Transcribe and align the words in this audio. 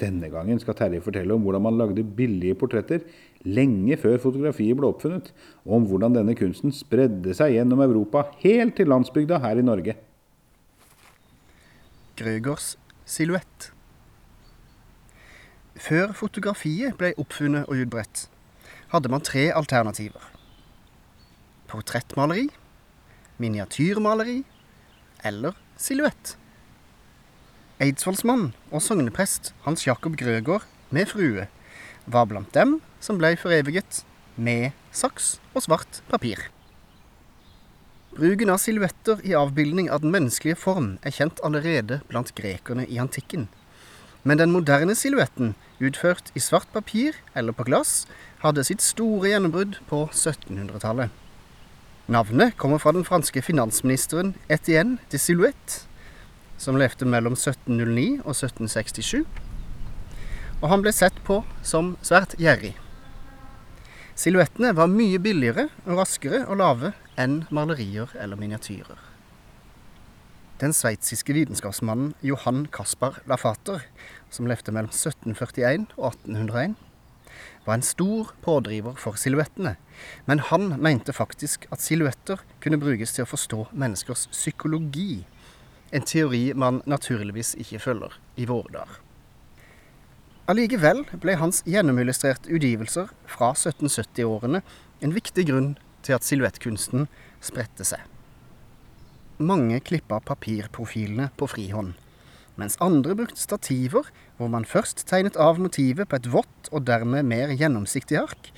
Denne 0.00 0.26
gangen 0.26 0.58
skal 0.58 0.74
Terje 0.74 1.02
fortelle 1.04 1.36
om 1.36 1.44
hvordan 1.46 1.62
man 1.62 1.76
lagde 1.78 2.02
billige 2.02 2.56
portretter 2.58 3.04
lenge 3.46 3.94
før 4.00 4.18
fotografiet 4.18 4.74
ble 4.78 4.88
oppfunnet, 4.90 5.30
og 5.62 5.76
om 5.78 5.86
hvordan 5.86 6.16
denne 6.16 6.34
kunsten 6.38 6.74
spredde 6.74 7.34
seg 7.36 7.54
gjennom 7.54 7.84
Europa 7.84 8.24
helt 8.42 8.74
til 8.78 8.90
landsbygda 8.90 9.38
her 9.44 9.60
i 9.60 9.66
Norge. 9.66 9.94
Grøgers 12.18 12.74
silhuett. 13.06 13.70
Før 15.74 16.14
fotografiet 16.16 16.94
ble 16.98 17.12
oppfunnet 17.20 17.68
og 17.70 17.82
utbredt, 17.84 18.28
hadde 18.90 19.10
man 19.10 19.22
tre 19.26 19.48
alternativer. 19.54 20.22
Portrettmaleri, 21.70 22.48
miniatyrmaleri 23.42 24.40
eller 25.26 25.58
silhuett. 25.78 26.36
Eidsvollsmann 27.82 28.52
og 28.70 28.82
sogneprest 28.84 29.50
Hans 29.64 29.82
Jakob 29.82 30.14
Grøgaard 30.14 30.62
med 30.94 31.08
frue 31.10 31.48
var 32.06 32.26
blant 32.30 32.52
dem 32.54 32.76
som 33.02 33.18
ble 33.18 33.32
foreviget 33.40 34.04
med 34.36 34.76
saks 34.94 35.40
og 35.56 35.64
svart 35.64 35.98
papir. 36.06 36.38
Bruken 38.14 38.52
av 38.54 38.60
silhuetter 38.62 39.24
i 39.26 39.34
avbildning 39.34 39.88
av 39.90 40.04
den 40.04 40.14
menneskelige 40.14 40.60
form 40.60 40.92
er 41.02 41.16
kjent 41.16 41.42
allerede 41.42 41.98
blant 42.06 42.30
grekerne 42.38 42.84
i 42.86 43.00
antikken. 43.02 43.48
Men 44.22 44.38
den 44.38 44.54
moderne 44.54 44.94
silhuetten, 44.94 45.56
utført 45.82 46.30
i 46.38 46.40
svart 46.40 46.70
papir 46.72 47.18
eller 47.34 47.52
på 47.52 47.66
glass, 47.66 48.04
hadde 48.44 48.62
sitt 48.64 48.86
store 48.86 49.32
gjennombrudd 49.32 49.80
på 49.90 50.04
1700-tallet. 50.12 51.10
Navnet 52.06 52.54
kommer 52.60 52.78
fra 52.78 52.94
den 52.94 53.04
franske 53.04 53.42
finansministeren 53.42 54.36
Etienne 54.46 55.02
de 55.10 55.18
Silhouette, 55.18 55.88
som 56.58 56.78
levde 56.78 57.08
mellom 57.08 57.36
1709 57.36 58.20
og 58.24 58.32
1767. 58.34 59.24
Og 60.62 60.68
han 60.70 60.84
ble 60.84 60.92
sett 60.94 61.16
på 61.26 61.42
som 61.66 61.94
svært 62.04 62.36
gjerrig. 62.40 62.74
Silhuettene 64.14 64.70
var 64.78 64.92
mye 64.92 65.18
billigere 65.18 65.66
og 65.88 65.98
raskere 65.98 66.44
å 66.46 66.54
lage 66.58 66.92
enn 67.18 67.42
malerier 67.54 68.12
eller 68.14 68.38
miniatyrer. 68.38 69.00
Den 70.62 70.72
sveitsiske 70.72 71.34
vitenskapsmannen 71.34 72.12
Johan 72.22 72.68
Caspar 72.70 73.18
Lafater, 73.26 73.82
som 74.30 74.46
levde 74.46 74.70
mellom 74.70 74.92
1741 74.94 75.88
og 75.98 76.12
1801, 76.12 76.76
var 77.66 77.74
en 77.74 77.82
stor 77.82 78.30
pådriver 78.44 78.94
for 79.00 79.18
silhuettene, 79.18 79.74
men 80.30 80.42
han 80.50 80.76
mente 80.78 81.12
faktisk 81.16 81.66
at 81.74 81.82
silhuetter 81.82 82.42
kunne 82.62 82.78
brukes 82.78 83.16
til 83.16 83.26
å 83.26 83.30
forstå 83.32 83.66
menneskers 83.72 84.28
psykologi 84.30 85.24
en 85.94 86.02
teori 86.02 86.48
man 86.58 86.82
naturligvis 86.90 87.54
ikke 87.62 87.80
følger 87.86 88.16
i 88.36 88.46
våre 88.50 88.72
dager. 88.74 89.00
Allikevel 90.50 91.04
ble 91.22 91.38
hans 91.40 91.62
gjennomillustrerte 91.64 92.50
utgivelser 92.52 93.12
fra 93.30 93.52
1770-årene 93.54 94.60
en 95.04 95.14
viktig 95.14 95.46
grunn 95.48 95.70
til 96.04 96.18
at 96.18 96.26
silhuettkunsten 96.26 97.06
spredte 97.44 97.86
seg. 97.88 98.02
Mange 99.40 99.78
klippa 99.86 100.18
papirprofilene 100.22 101.30
på 101.38 101.48
frihånd, 101.50 101.94
mens 102.60 102.76
andre 102.84 103.16
brukte 103.18 103.40
stativer 103.40 104.10
hvor 104.36 104.50
man 104.52 104.68
først 104.68 105.06
tegnet 105.08 105.38
av 105.40 105.62
motivet 105.62 106.10
på 106.10 106.18
et 106.20 106.28
vått 106.30 106.70
og 106.70 106.84
dermed 106.90 107.26
mer 107.30 107.54
gjennomsiktig 107.54 108.18
ark, 108.20 108.50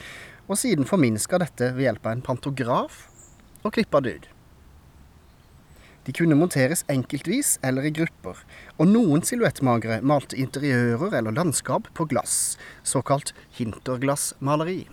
og 0.51 0.59
siden 0.59 0.89
forminska 0.89 1.39
dette 1.43 1.71
ved 1.77 1.87
hjelp 1.87 2.07
av 2.07 2.17
en 2.17 2.27
pantograf 2.27 3.05
og 3.63 3.75
klippa 3.77 4.03
det 4.03 4.17
ut. 4.17 4.29
De 6.07 6.13
kunne 6.15 6.37
monteres 6.39 6.85
enkeltvis 6.93 7.57
eller 7.67 7.89
i 7.89 7.91
grupper, 7.91 8.39
og 8.79 8.87
noen 8.93 9.25
silhuettmagere 9.27 9.99
malte 10.07 10.39
interiører 10.39 11.19
eller 11.19 11.35
landskap 11.35 11.89
på 11.99 12.07
glass, 12.13 12.55
såkalt 12.87 13.33
hinterglassmaleri. 13.59 14.85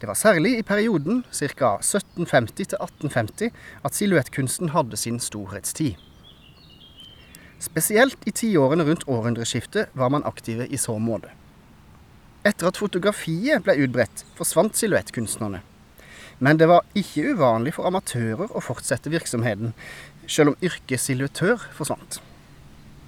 Det 0.00 0.10
var 0.10 0.18
særlig 0.18 0.58
i 0.58 0.64
perioden 0.66 1.22
ca. 1.30 1.76
1750 1.78 2.74
1850 2.74 3.54
at 3.86 3.94
silhuettkunsten 3.94 4.74
hadde 4.74 4.98
sin 5.00 5.22
storhetstid. 5.22 5.94
Spesielt 7.62 8.26
i 8.28 8.34
tiårene 8.36 8.84
rundt 8.84 9.06
århundreskiftet 9.08 9.94
var 9.96 10.10
man 10.12 10.26
aktive 10.28 10.66
i 10.66 10.76
så 10.76 10.98
måte. 10.98 11.30
Etter 12.44 12.68
at 12.68 12.76
fotografiet 12.78 13.64
ble 13.64 13.78
utbredt, 13.86 14.26
forsvant 14.36 14.76
silhuettkunstnerne. 14.76 15.62
Men 16.38 16.60
det 16.60 16.68
var 16.68 16.84
ikke 16.98 17.32
uvanlig 17.32 17.74
for 17.78 17.88
amatører 17.88 18.50
å 18.52 18.62
fortsette 18.64 19.12
virksomheten, 19.12 19.72
selv 20.28 20.52
om 20.52 20.58
yrket 20.60 21.00
forsvant. 21.76 22.20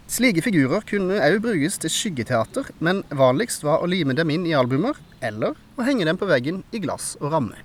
Slike 0.09 0.41
figurer 0.41 0.81
kunne 0.89 1.19
òg 1.21 1.43
brukes 1.45 1.77
til 1.83 1.93
skyggeteater, 1.93 2.71
men 2.81 3.03
vanligst 3.13 3.61
var 3.67 3.83
å 3.85 3.91
lime 3.91 4.17
dem 4.17 4.31
inn 4.33 4.47
i 4.49 4.55
albumer, 4.57 4.97
eller 5.21 5.53
å 5.77 5.85
henge 5.85 6.07
dem 6.09 6.17
på 6.17 6.31
veggen 6.31 6.63
i 6.73 6.81
glass 6.81 7.19
og 7.21 7.35
ramme. 7.35 7.61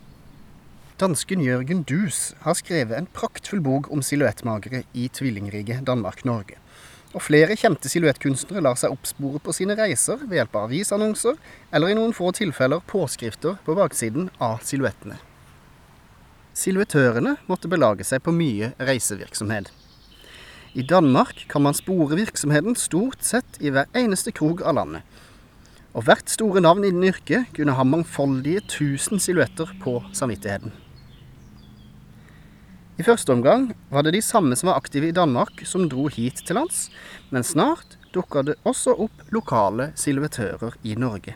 Dansken 1.00 1.40
Jørgen 1.40 1.86
Dus 1.88 2.34
har 2.44 2.60
skrevet 2.60 2.98
en 2.98 3.08
praktfull 3.16 3.64
bok 3.64 3.88
om 3.92 4.04
silhuettmagere 4.04 4.84
i 4.92 5.08
tvillingriket 5.08 5.88
Danmark-Norge. 5.88 6.60
Og 7.16 7.24
flere 7.24 7.56
kjente 7.56 7.88
silhuettkunstnere 7.88 8.62
lar 8.66 8.76
seg 8.76 8.92
oppspore 8.92 9.40
på 9.40 9.56
sine 9.56 9.78
reiser 9.80 10.20
ved 10.26 10.42
hjelp 10.42 10.56
av 10.60 10.68
avisannonser, 10.68 11.40
eller 11.72 11.94
i 11.94 11.98
noen 11.98 12.12
få 12.18 12.34
tilfeller 12.36 12.84
påskrifter 12.92 13.56
på 13.64 13.78
baksiden 13.80 14.28
av 14.44 14.60
silhuettene. 14.68 15.22
Silhuettørene 16.54 17.38
måtte 17.50 17.70
belage 17.70 18.06
seg 18.06 18.22
på 18.22 18.34
mye 18.36 18.72
reisevirksomhet. 18.78 19.72
I 20.78 20.86
Danmark 20.86 21.46
kan 21.50 21.66
man 21.66 21.74
spore 21.78 22.18
virksomheten 22.18 22.78
stort 22.78 23.26
sett 23.26 23.58
i 23.62 23.72
hver 23.74 23.90
eneste 23.98 24.34
krok 24.34 24.62
av 24.62 24.78
landet. 24.78 25.02
Og 25.94 26.06
hvert 26.06 26.30
store 26.30 26.62
navn 26.62 26.86
innen 26.86 27.10
yrket 27.10 27.50
kunne 27.58 27.76
ha 27.78 27.86
mangfoldige 27.86 28.64
tusen 28.70 29.22
silhuetter 29.22 29.70
på 29.82 30.00
samvittigheten. 30.14 30.74
I 32.98 33.06
første 33.06 33.34
omgang 33.34 33.72
var 33.90 34.06
det 34.06 34.14
de 34.14 34.22
samme 34.22 34.54
som 34.58 34.70
var 34.70 34.78
aktive 34.78 35.10
i 35.10 35.16
Danmark, 35.16 35.66
som 35.66 35.88
dro 35.90 36.06
hit 36.14 36.44
til 36.46 36.58
lands, 36.60 36.88
men 37.34 37.46
snart 37.46 37.98
dukka 38.14 38.46
det 38.46 38.60
også 38.62 38.94
opp 39.08 39.24
lokale 39.34 39.90
silhuettører 39.98 40.78
i 40.86 40.94
Norge. 41.02 41.34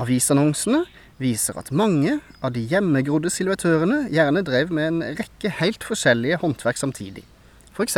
Avisannonsene 0.00 0.86
viser 1.22 1.56
at 1.56 1.72
mange 1.72 2.18
av 2.44 2.52
de 2.54 2.62
hjemmegrodde 2.68 3.30
silhuettørene 3.32 4.06
gjerne 4.12 4.42
drev 4.44 4.72
med 4.74 4.88
en 4.90 5.18
rekke 5.18 5.52
helt 5.60 5.86
forskjellige 5.86 6.40
håndverk 6.42 6.80
samtidig. 6.80 7.24
F.eks. 7.76 7.96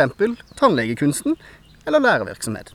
tannlegekunsten 0.58 1.36
eller 1.86 2.02
lærervirksomhet. 2.02 2.74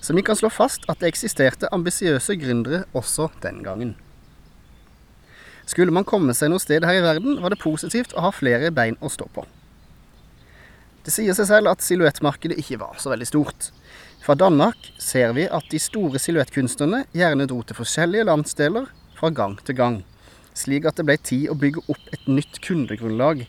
Så 0.00 0.14
vi 0.14 0.22
kan 0.22 0.36
slå 0.38 0.50
fast 0.52 0.84
at 0.88 1.00
det 1.00 1.10
eksisterte 1.10 1.70
ambisiøse 1.74 2.36
gründere 2.38 2.84
også 2.96 3.30
den 3.42 3.62
gangen. 3.66 3.96
Skulle 5.68 5.92
man 5.92 6.06
komme 6.08 6.32
seg 6.36 6.52
noe 6.52 6.62
sted 6.62 6.86
her 6.86 7.00
i 7.00 7.04
verden, 7.04 7.40
var 7.42 7.52
det 7.52 7.60
positivt 7.60 8.14
å 8.16 8.24
ha 8.24 8.32
flere 8.32 8.70
bein 8.72 8.96
å 9.04 9.10
stå 9.12 9.26
på. 9.34 9.44
Det 11.04 11.12
sier 11.12 11.36
seg 11.36 11.48
selv 11.48 11.70
at 11.72 11.84
silhuettmarkedet 11.84 12.58
ikke 12.60 12.80
var 12.80 12.96
så 13.00 13.12
veldig 13.12 13.28
stort. 13.28 13.70
Fra 14.24 14.36
Danmark 14.36 14.90
ser 15.00 15.32
vi 15.36 15.46
at 15.48 15.68
de 15.72 15.80
store 15.80 16.20
silhuettkunstnerne 16.20 17.04
gjerne 17.16 17.46
dro 17.48 17.60
til 17.64 17.78
forskjellige 17.78 18.26
landsdeler 18.28 18.88
fra 19.18 19.30
gang 19.34 19.58
til 19.66 19.76
gang, 19.78 20.00
slik 20.54 20.86
at 20.86 20.98
det 20.98 21.06
ble 21.08 21.18
tid 21.18 21.48
å 21.50 21.58
bygge 21.58 21.82
opp 21.90 22.14
et 22.14 22.30
nytt 22.30 22.60
kundegrunnlag 22.64 23.44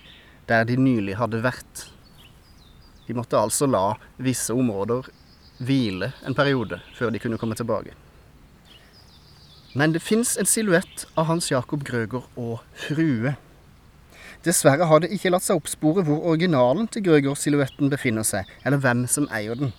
der 0.49 0.65
de 0.65 0.77
nylig 0.81 1.17
hadde 1.19 1.43
vært. 1.45 1.85
De 3.07 3.15
måtte 3.17 3.37
altså 3.37 3.69
la 3.69 3.95
visse 4.21 4.53
områder 4.53 5.09
hvile 5.59 6.11
en 6.25 6.37
periode 6.37 6.79
før 6.97 7.13
de 7.13 7.21
kunne 7.21 7.37
komme 7.41 7.57
tilbake. 7.57 7.93
Men 9.77 9.93
det 9.93 10.01
fins 10.01 10.35
en 10.41 10.49
silhuett 10.49 11.05
av 11.13 11.27
Hans 11.29 11.51
Jakob 11.51 11.83
Grøger 11.85 12.25
og 12.39 12.63
frue. 12.87 13.35
Dessverre 14.45 14.87
har 14.89 15.03
det 15.03 15.11
ikke 15.13 15.29
latt 15.33 15.45
seg 15.45 15.59
oppspore 15.59 16.05
hvor 16.07 16.23
originalen 16.31 16.87
til 16.89 17.05
Grøger-silhuetten 17.05 17.91
befinner 17.91 18.25
seg, 18.25 18.49
eller 18.65 18.81
hvem 18.81 19.05
som 19.11 19.29
eier 19.35 19.59
den. 19.59 19.75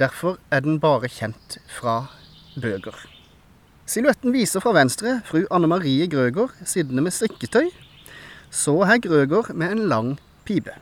Derfor 0.00 0.40
er 0.50 0.64
den 0.64 0.80
bare 0.82 1.10
kjent 1.12 1.60
fra 1.70 2.00
bøker. 2.58 3.15
Silhuetten 3.86 4.32
viser 4.34 4.58
fra 4.58 4.72
venstre 4.74 5.20
fru 5.28 5.44
Anne 5.54 5.68
Marie 5.70 6.08
Grøger 6.10 6.50
sittende 6.66 7.04
med 7.06 7.14
strikketøy. 7.14 7.68
Så 8.50 8.74
herr 8.82 8.98
Grøger 8.98 9.52
med 9.54 9.76
en 9.76 9.84
lang 9.86 10.08
pipe. 10.42 10.74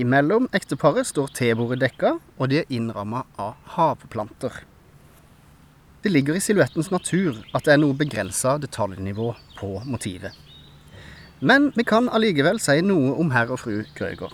Imellom 0.00 0.46
ekteparet 0.56 1.04
står 1.10 1.28
tebordet 1.36 1.82
dekka, 1.82 2.14
og 2.40 2.48
de 2.48 2.62
er 2.62 2.72
innramma 2.72 3.26
av 3.36 3.60
havplanter. 3.74 4.62
Det 6.00 6.14
ligger 6.14 6.38
i 6.38 6.40
silhuettens 6.40 6.88
natur 6.94 7.42
at 7.52 7.68
det 7.68 7.74
er 7.74 7.82
noe 7.82 7.98
begrensa 7.98 8.56
detaljnivå 8.62 9.34
på 9.58 9.74
motivet. 9.84 10.32
Men 11.44 11.74
vi 11.76 11.84
kan 11.84 12.08
allikevel 12.08 12.56
si 12.62 12.80
noe 12.80 13.18
om 13.20 13.36
herr 13.36 13.52
og 13.52 13.60
fru 13.66 13.82
Grøger. 13.98 14.32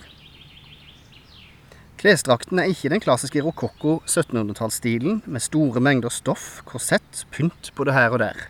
Klesdrakten 2.05 2.59
er 2.61 2.69
ikke 2.69 2.91
den 2.93 3.01
klassiske 3.01 3.41
rokokko 3.41 3.95
1700-tallsstilen 4.05 5.23
med 5.25 5.41
store 5.41 5.81
mengder 5.81 6.13
stoff, 6.13 6.59
korsett, 6.69 7.23
pynt 7.33 7.71
på 7.73 7.87
det 7.89 7.95
her 7.97 8.13
og 8.13 8.21
der. 8.21 8.43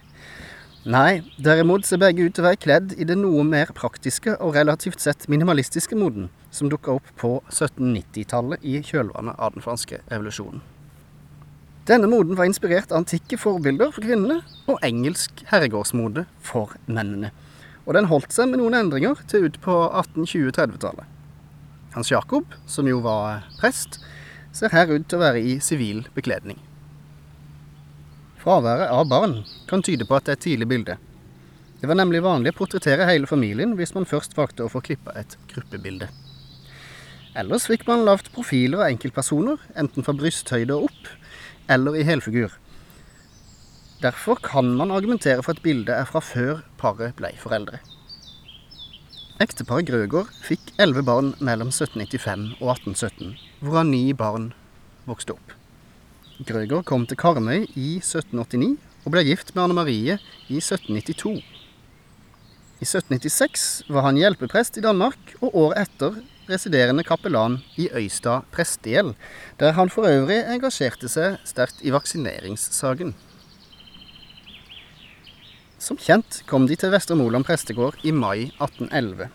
Nei, 0.91 1.23
derimot 1.39 1.87
ser 1.87 2.01
begge 2.03 2.27
ut 2.27 2.35
til 2.35 2.43
å 2.43 2.49
være 2.49 2.59
kledd 2.65 2.97
i 2.99 3.07
det 3.07 3.15
noe 3.21 3.45
mer 3.47 3.71
praktiske 3.79 4.35
og 4.43 4.59
relativt 4.59 5.07
sett 5.07 5.29
minimalistiske 5.31 5.95
moden 5.95 6.27
som 6.51 6.67
dukka 6.73 6.99
opp 6.99 7.15
på 7.23 7.31
1790-tallet 7.47 8.67
i 8.67 8.81
kjølvannet 8.91 9.39
av 9.39 9.55
den 9.55 9.63
franske 9.63 10.03
revolusjonen. 10.11 10.59
Denne 11.87 12.11
moden 12.11 12.35
var 12.35 12.51
inspirert 12.51 12.91
av 12.91 13.05
antikke 13.05 13.39
forbilder 13.39 13.95
for 13.95 14.03
kvinnene 14.03 14.43
og 14.67 14.83
engelsk 14.83 15.47
herregårdsmode 15.55 16.27
for 16.43 16.75
mennene. 16.91 17.31
Og 17.87 17.95
den 17.95 18.11
holdt 18.11 18.35
seg 18.35 18.51
med 18.51 18.65
noen 18.65 18.83
endringer 18.83 19.23
til 19.31 19.47
ut 19.47 19.63
på 19.63 19.79
1820-30-tallet. 19.93 21.14
Hans 21.95 22.11
Jakob, 22.11 22.45
som 22.67 22.89
jo 22.91 22.99
var 23.05 23.47
prest, 23.61 24.01
ser 24.55 24.75
her 24.75 24.91
ut 24.91 25.07
til 25.07 25.21
å 25.21 25.23
være 25.23 25.43
i 25.43 25.59
sivil 25.63 26.05
bekledning. 26.15 26.59
Fraværet 28.43 28.91
av 28.93 29.07
barn 29.09 29.39
kan 29.71 29.83
tyde 29.83 30.07
på 30.09 30.17
at 30.19 30.27
det 30.27 30.35
er 30.35 30.41
et 30.41 30.47
tidlig 30.49 30.69
bilde. 30.69 30.97
Det 31.81 31.89
var 31.89 31.99
nemlig 32.01 32.25
vanlig 32.25 32.51
å 32.53 32.59
portrettere 32.59 33.07
hele 33.09 33.31
familien 33.31 33.77
hvis 33.79 33.95
man 33.95 34.09
først 34.09 34.35
valgte 34.37 34.67
å 34.67 34.73
få 34.73 34.83
klippa 34.85 35.15
et 35.21 35.39
gruppebilde. 35.53 36.11
Ellers 37.39 37.67
fikk 37.71 37.87
man 37.87 38.05
lavt 38.07 38.31
profiler 38.35 38.83
av 38.83 38.91
enkeltpersoner, 38.93 39.59
enten 39.79 40.07
fra 40.07 40.15
brysthøyde 40.19 40.75
og 40.77 40.91
opp, 40.91 41.09
eller 41.71 41.99
i 41.99 42.05
helfigur. 42.07 42.53
Derfor 44.03 44.39
kan 44.43 44.75
man 44.79 44.93
argumentere 44.95 45.43
for 45.43 45.55
at 45.55 45.63
bildet 45.65 45.95
er 45.97 46.07
fra 46.11 46.23
før 46.23 46.63
paret 46.79 47.15
ble 47.19 47.33
foreldre. 47.41 47.81
Ekteparet 49.43 49.89
Grøgaard 49.89 50.29
fikk 50.47 50.69
elleve 50.79 51.03
barn 51.03 51.33
mellom 51.43 51.73
1795 51.73 52.53
og 52.61 52.69
1817, 52.77 53.33
hvorav 53.67 53.89
ni 53.89 54.13
barn 54.15 54.53
vokste 55.11 55.35
opp. 55.35 55.57
Grøgaard 56.47 56.87
kom 56.87 57.03
til 57.11 57.19
Karmøy 57.19 57.65
i 57.75 57.97
1789 57.99 58.77
og 59.03 59.11
ble 59.11 59.25
gift 59.27 59.51
med 59.51 59.65
Anne 59.65 59.77
Marie 59.81 60.21
i 60.47 60.61
1792. 60.61 61.43
I 62.79 62.87
1796 62.87 63.67
var 63.91 64.07
han 64.07 64.23
hjelpeprest 64.23 64.79
i 64.79 64.87
Danmark, 64.87 65.35
og 65.43 65.59
året 65.65 65.83
etter 65.83 66.23
residerende 66.47 67.03
kapellan 67.03 67.59
i 67.75 67.89
Øystad 67.91 68.47
prestegjeld, 68.55 69.17
der 69.59 69.75
han 69.75 69.91
for 69.91 70.07
øvrig 70.07 70.45
engasjerte 70.47 71.11
seg 71.11 71.41
sterkt 71.43 71.83
i 71.83 71.91
vaksineringssaken. 71.91 73.17
Som 75.85 75.99
kjent 76.01 76.39
kom 76.49 76.65
de 76.65 76.79
til 76.81 76.95
Vestre 76.95 77.13
Moland 77.19 77.45
prestegård 77.45 77.99
i 78.09 78.13
mai 78.17 78.47
1811. 78.57 79.27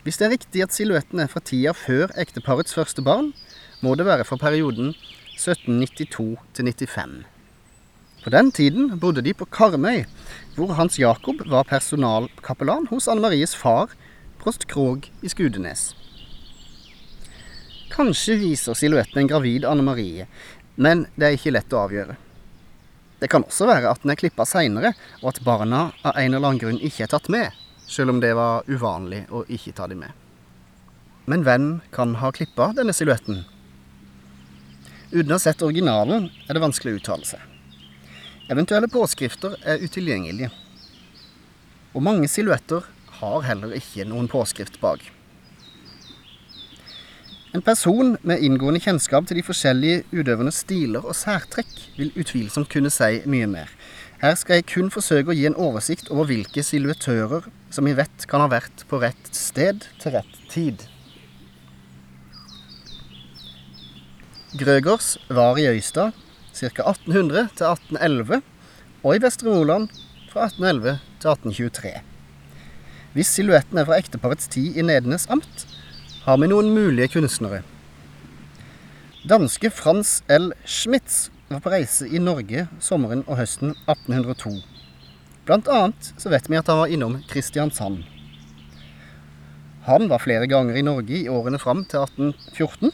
Hvis 0.00 0.16
det 0.16 0.24
er 0.24 0.30
riktig 0.32 0.62
at 0.64 0.72
silhuetten 0.72 1.20
er 1.20 1.28
fra 1.28 1.42
tida 1.44 1.74
før 1.76 2.14
ekteparets 2.16 2.72
første 2.72 3.02
barn, 3.04 3.34
må 3.84 3.92
det 3.98 4.06
være 4.08 4.24
fra 4.24 4.38
perioden 4.40 4.94
1792 5.36 6.38
95. 6.56 7.18
På 8.22 8.32
den 8.32 8.48
tiden 8.56 8.94
bodde 9.02 9.20
de 9.26 9.34
på 9.36 9.44
Karmøy, 9.44 10.06
hvor 10.56 10.72
Hans 10.78 10.96
Jakob 10.98 11.42
var 11.44 11.68
personalkapellan 11.68 12.88
hos 12.88 13.08
Anne 13.08 13.20
Maries 13.26 13.52
far, 13.56 13.92
prost 14.40 14.64
Krog 14.72 15.10
i 15.20 15.28
Skudenes. 15.28 15.90
Kanskje 17.92 18.38
viser 18.40 18.80
silhuetten 18.80 19.26
en 19.26 19.28
gravid 19.28 19.68
Anne 19.68 19.84
Marie, 19.84 20.24
men 20.76 21.04
det 21.20 21.28
er 21.28 21.36
ikke 21.36 21.52
lett 21.52 21.76
å 21.76 21.84
avgjøre. 21.84 22.16
Det 23.18 23.28
kan 23.30 23.44
også 23.44 23.66
være 23.66 23.90
at 23.90 24.04
den 24.04 24.12
er 24.14 24.18
klippa 24.18 24.46
seinere, 24.46 24.92
og 25.22 25.32
at 25.32 25.42
barna 25.46 25.88
av 26.06 26.14
en 26.14 26.34
eller 26.34 26.52
annen 26.52 26.62
grunn 26.62 26.78
ikke 26.78 27.06
er 27.06 27.12
tatt 27.12 27.28
med, 27.32 27.50
selv 27.88 28.14
om 28.14 28.22
det 28.22 28.34
var 28.38 28.66
uvanlig 28.70 29.24
å 29.34 29.42
ikke 29.50 29.74
ta 29.74 29.88
dem 29.90 30.04
med. 30.04 30.14
Men 31.28 31.42
hvem 31.44 31.68
kan 31.92 32.14
ha 32.22 32.30
klippa 32.32 32.70
denne 32.76 32.94
silhuetten? 32.96 33.42
Uten 35.10 35.32
å 35.32 35.36
ha 35.36 35.42
sett 35.42 35.64
originalen 35.64 36.30
er 36.46 36.54
det 36.54 36.62
vanskelig 36.62 36.94
å 36.94 37.00
uttale 37.00 37.28
seg. 37.28 37.42
Eventuelle 38.48 38.88
påskrifter 38.88 39.58
er 39.66 39.82
utilgjengelige. 39.84 40.48
Og 41.92 42.04
mange 42.04 42.30
silhuetter 42.32 42.86
har 43.18 43.44
heller 43.44 43.74
ikke 43.76 44.06
noen 44.08 44.28
påskrift 44.30 44.78
bak. 44.80 45.02
En 47.56 47.62
person 47.64 48.16
med 48.28 48.42
inngående 48.44 48.80
kjennskap 48.84 49.24
til 49.28 49.38
de 49.38 49.44
forskjellige 49.46 50.02
utøvernes 50.12 50.58
stiler 50.66 51.06
og 51.06 51.16
særtrekk 51.16 51.70
vil 51.96 52.12
utvilsomt 52.20 52.68
kunne 52.68 52.92
si 52.92 53.22
mye 53.24 53.48
mer. 53.48 53.70
Her 54.20 54.34
skal 54.36 54.58
jeg 54.58 54.66
kun 54.68 54.90
forsøke 54.92 55.32
å 55.32 55.36
gi 55.38 55.46
en 55.48 55.56
oversikt 55.56 56.10
over 56.12 56.28
hvilke 56.28 56.64
silhuettører 56.66 57.46
som 57.72 57.88
vi 57.88 57.94
vet 57.96 58.26
kan 58.28 58.44
ha 58.44 58.50
vært 58.52 58.84
på 58.90 59.00
rett 59.00 59.30
sted 59.32 59.86
til 60.02 60.16
rett 60.18 60.38
tid. 60.52 60.84
Grøgers 64.58 65.14
var 65.32 65.56
i 65.60 65.68
Øystad 65.70 66.12
ca. 66.52 66.68
1800 66.68 67.48
til 67.56 67.70
1811, 67.70 68.42
og 69.04 69.14
i 69.14 69.22
Vestre 69.22 69.48
Moland 69.54 69.88
fra 70.28 70.50
1811 70.50 70.98
til 71.22 71.32
1823. 71.32 71.92
Hvis 73.14 73.32
silhuetten 73.38 73.80
er 73.80 73.88
fra 73.88 73.96
ekteparets 74.02 74.50
tid 74.52 74.76
i 74.76 74.84
Nedenes 74.84 75.28
amt, 75.32 75.68
har 76.28 76.36
vi 76.36 76.44
noen 76.50 76.66
mulige 76.74 77.08
kunstnere. 77.14 77.62
Danske 79.24 79.70
Frans 79.72 80.18
L. 80.28 80.50
Schmitz 80.68 81.30
var 81.48 81.62
på 81.64 81.72
reise 81.72 82.04
i 82.04 82.20
Norge 82.20 82.66
sommeren 82.84 83.22
og 83.24 83.38
høsten 83.38 83.72
1802. 83.86 84.52
Blant 85.48 85.72
annet 85.72 86.12
så 86.20 86.28
vet 86.28 86.52
vi 86.52 86.60
at 86.60 86.68
han 86.68 86.82
var 86.82 86.92
innom 86.92 87.16
Kristiansand. 87.32 88.02
Han 89.88 90.04
var 90.12 90.20
flere 90.20 90.44
ganger 90.52 90.76
i 90.76 90.84
Norge 90.84 91.16
i 91.16 91.32
årene 91.32 91.64
fram 91.64 91.86
til 91.88 92.04
1814 92.04 92.92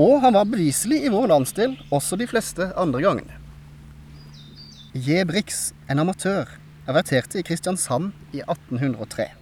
og 0.00 0.20
han 0.24 0.40
var 0.40 0.48
beviselig 0.48 1.04
i 1.04 1.12
vår 1.12 1.28
landsdel 1.34 1.76
også 1.92 2.16
de 2.16 2.32
fleste 2.32 2.72
andre 2.80 3.04
gangene. 3.04 3.42
J. 4.96 5.26
Brix, 5.28 5.74
en 5.92 6.00
amatør, 6.00 6.48
averterte 6.88 7.42
i 7.42 7.44
Kristiansand 7.44 8.14
i 8.32 8.40
1803. 8.40 9.34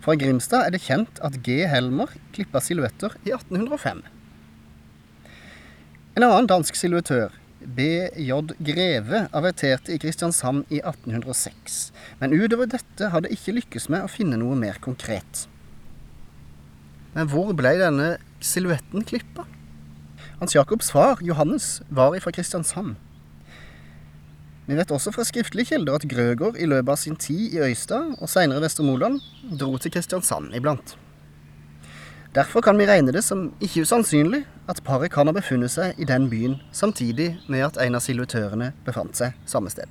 Fra 0.00 0.14
Grimstad 0.16 0.64
er 0.64 0.72
det 0.72 0.80
kjent 0.86 1.20
at 1.24 1.36
G. 1.44 1.60
Helmer 1.68 2.12
klippa 2.32 2.62
silhuetter 2.64 3.18
i 3.26 3.34
1805. 3.36 4.00
En 6.16 6.24
annen 6.24 6.48
dansk 6.48 6.78
silhuettør, 6.78 7.34
B.J. 7.60 8.54
Greve, 8.64 9.26
averterte 9.36 9.92
i 9.92 9.98
Kristiansand 10.00 10.64
i 10.72 10.80
1806, 10.80 11.92
men 12.22 12.32
utover 12.32 12.70
dette 12.72 13.10
hadde 13.12 13.32
ikke 13.34 13.58
lykkes 13.58 13.90
med 13.92 14.06
å 14.06 14.10
finne 14.10 14.40
noe 14.40 14.56
mer 14.56 14.80
konkret. 14.80 15.44
Men 17.12 17.28
hvor 17.28 17.52
ble 17.58 17.74
denne 17.82 18.14
silhuetten 18.40 19.04
klippa? 19.04 19.44
Hans 20.40 20.56
Jakobs 20.56 20.88
far, 20.94 21.20
Johannes, 21.20 21.82
var 21.92 22.16
ifra 22.16 22.32
Kristiansand. 22.32 22.96
Vi 24.70 24.76
vet 24.78 24.92
også 24.94 25.10
fra 25.10 25.24
skriftlige 25.26 25.72
kilder 25.72 25.96
at 25.98 26.04
Grøgaard 26.06 26.54
i 26.62 26.66
løpet 26.70 26.92
av 26.92 26.98
sin 27.00 27.16
tid 27.18 27.56
i 27.56 27.58
Øystad 27.64 28.12
og 28.22 28.28
seinere 28.30 28.62
Vestermoland 28.62 29.16
dro 29.58 29.72
til 29.82 29.90
Kristiansand 29.90 30.54
iblant. 30.54 30.92
Derfor 32.36 32.62
kan 32.62 32.78
vi 32.78 32.86
regne 32.86 33.10
det 33.10 33.24
som 33.26 33.48
ikke 33.58 33.82
usannsynlig 33.82 34.44
at 34.70 34.84
paret 34.86 35.10
kan 35.10 35.26
ha 35.26 35.34
befunnet 35.34 35.74
seg 35.74 35.98
i 35.98 36.06
den 36.06 36.30
byen 36.30 36.54
samtidig 36.70 37.32
med 37.50 37.66
at 37.66 37.82
en 37.82 37.98
av 37.98 38.04
silhuettørene 38.06 38.70
befant 38.86 39.18
seg 39.18 39.34
samme 39.42 39.74
sted. 39.74 39.90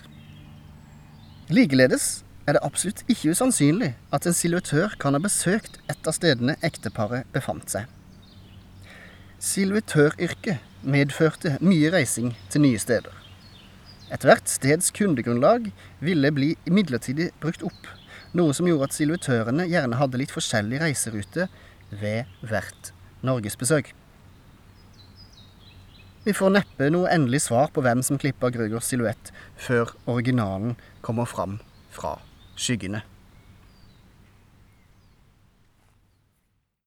Likeledes 1.51 2.23
er 2.47 2.55
det 2.55 2.63
absolutt 2.63 3.03
ikke 3.11 3.35
usannsynlig 3.35 3.97
at 4.15 4.31
en 4.31 4.37
silhuettør 4.37 4.95
kan 5.03 5.11
ha 5.11 5.19
besøkt 5.19 5.81
et 5.91 6.07
av 6.07 6.15
stedene 6.15 6.55
ekteparet 6.63 7.27
befant 7.35 7.67
seg. 7.67 7.83
Silhuettøryrket 9.43 10.63
medførte 10.87 11.57
mye 11.59 11.91
reising 11.91 12.37
til 12.47 12.69
nye 12.69 12.79
steder. 12.79 13.18
Ethvert 14.09 14.49
steds 14.49 14.89
kundegrunnlag 14.95 15.69
ville 16.01 16.31
bli 16.33 16.53
midlertidig 16.65 17.29
brukt 17.43 17.61
opp, 17.67 17.89
noe 18.33 18.55
som 18.57 18.65
gjorde 18.65 18.89
at 18.89 18.95
silhuetørene 18.97 19.67
gjerne 19.69 19.99
hadde 19.99 20.21
litt 20.21 20.33
forskjellig 20.33 20.81
reiserute 20.81 21.45
ved 21.91 22.29
hvert 22.41 22.91
norgesbesøk. 23.25 23.91
Vi 26.25 26.33
får 26.35 26.55
neppe 26.57 26.89
noe 26.93 27.09
endelig 27.13 27.45
svar 27.45 27.69
på 27.73 27.85
hvem 27.85 28.01
som 28.05 28.19
klippa 28.21 28.49
Grugers 28.53 28.89
silhuett 28.89 29.31
før 29.57 29.93
originalen 30.09 30.75
kommer 31.05 31.29
fram 31.29 31.59
fra 31.93 32.17
skyggene. 32.59 33.05